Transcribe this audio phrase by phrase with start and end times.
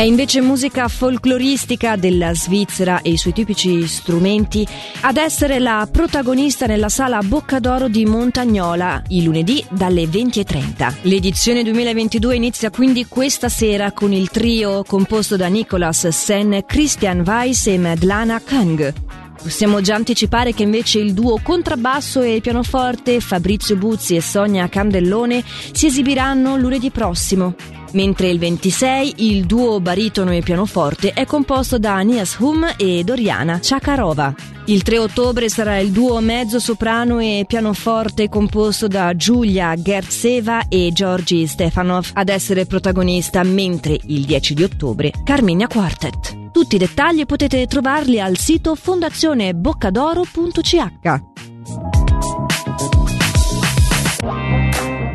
[0.00, 4.66] È invece musica folcloristica della Svizzera e i suoi tipici strumenti
[5.02, 11.00] ad essere la protagonista nella sala Boccadoro di Montagnola il lunedì dalle 20.30.
[11.02, 17.66] L'edizione 2022 inizia quindi questa sera con il trio composto da Nicolas Sen, Christian Weiss
[17.66, 18.94] e Medlana Kang.
[19.42, 25.44] Possiamo già anticipare che invece il duo contrabbasso e pianoforte Fabrizio Buzzi e Sonia Candellone
[25.72, 31.94] si esibiranno lunedì prossimo mentre il 26 il duo baritono e pianoforte è composto da
[31.94, 34.34] Anias Hum e Doriana Chakarova.
[34.66, 40.90] Il 3 ottobre sarà il duo mezzo soprano e pianoforte composto da Giulia Gertseva e
[40.92, 46.50] Giorgi Stefanov ad essere protagonista, mentre il 10 di ottobre Carmenia Quartet.
[46.52, 51.49] Tutti i dettagli potete trovarli al sito fondazioneboccadoro.ch.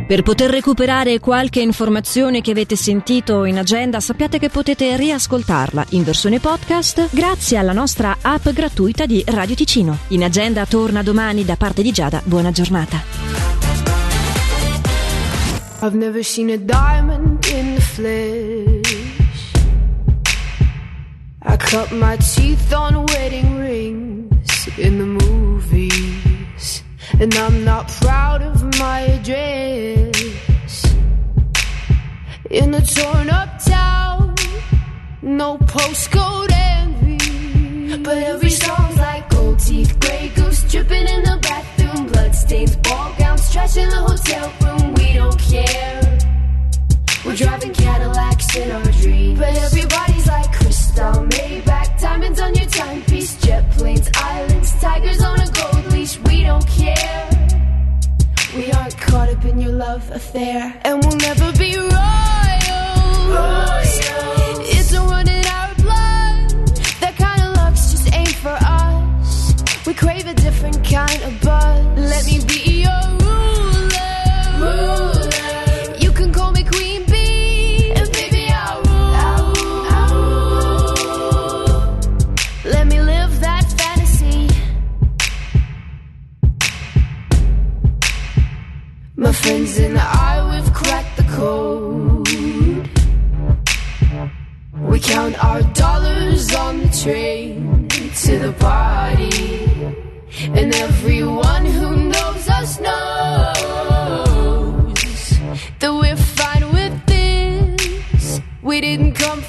[0.08, 6.03] Per poter recuperare qualche informazione che avete sentito in agenda, sappiate che potete riascoltarla in
[6.03, 9.97] versione podcast grazie alla nostra app gratuita di Radio Ticino.
[10.09, 12.22] In agenda torna domani da parte di Giada.
[12.23, 13.02] Buona giornata.
[15.81, 19.53] I've never seen a diamond in the flesh.
[21.42, 25.14] I cut my teeth on wedding rings in the.
[27.17, 30.95] And I'm not proud of my address.
[32.51, 34.35] In a torn up town
[35.22, 38.03] No postcode envy.
[38.03, 43.50] But every song's like gold teeth Grey goose dripping in the bathroom Bloodstains, ball gowns,
[43.50, 44.94] trash in the hotel room.
[44.95, 46.19] We don't care.
[47.25, 49.40] We're driving Cadillacs in our dreams.
[49.40, 55.50] But everybody's like crystal Maybach Diamonds on your timepiece Jet planes, islands, tigers on a
[55.51, 55.75] gold
[56.05, 57.16] leash We don't care
[58.55, 61.91] we aren't caught up in your love affair, and we'll never be royals.
[64.75, 66.51] It's a run in our blood.
[67.01, 69.53] That kind of luck's just ain't for us.
[69.85, 71.85] We crave a different kind of buzz.
[71.97, 73.15] Let me be your
[89.45, 92.28] friends and I, we've cracked the code.
[94.89, 97.88] We count our dollars on the train
[98.25, 99.59] to the party.
[100.59, 103.45] And everyone who knows us knows
[105.79, 108.41] that we're fine with this.
[108.63, 109.41] We didn't come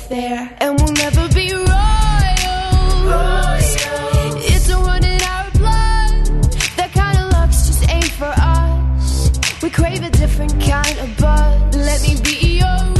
[0.00, 1.68] affair, and we'll never be royals.
[4.52, 6.52] It's a run in our blood.
[6.78, 9.30] That kind of luck's just ain't for us.
[9.62, 11.76] We crave a different kind of buzz.
[11.76, 12.99] Let me be your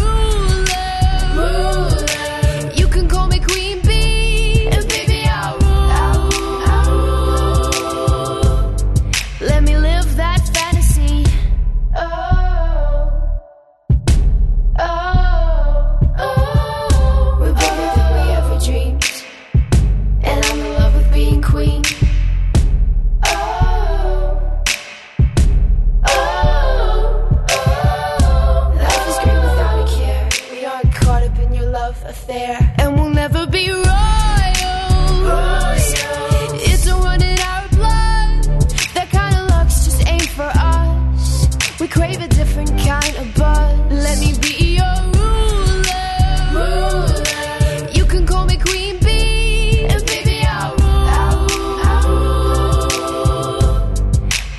[42.00, 43.78] crave a different kind of buzz.
[44.06, 46.72] Let me be your ruler.
[47.92, 51.08] You can call me Queen Bee, and baby I'll rule.
[51.18, 52.08] I'll
[52.96, 53.20] rule.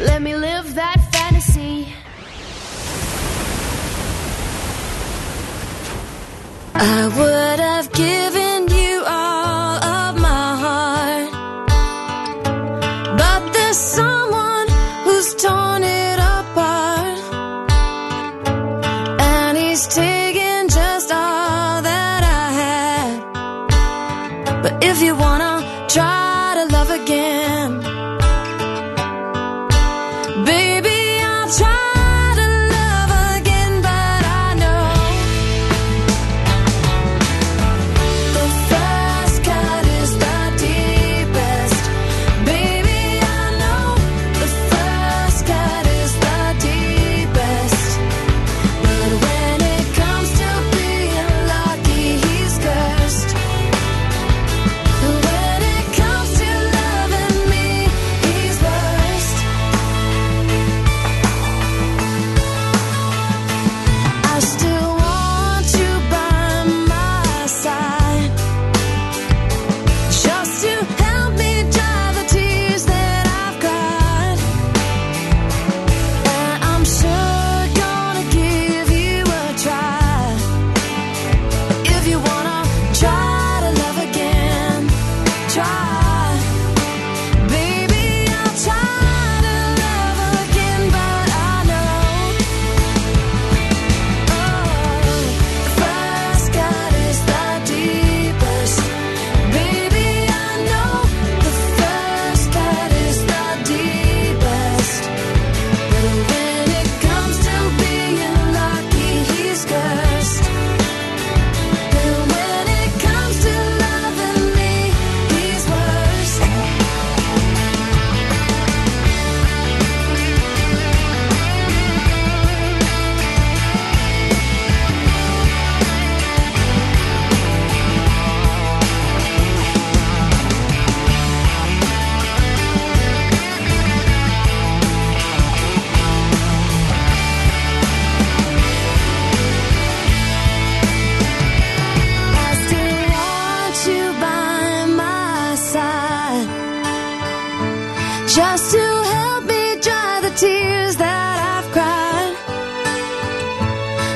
[0.09, 1.77] Let me live that fantasy.
[6.75, 7.30] I would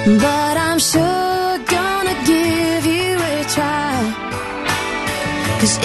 [0.06, 4.14] But I'm sure gonna give you a try.
[5.60, 5.80] Cause